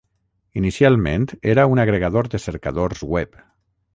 [0.61, 3.39] Inicialment era un agregador de cercadors web.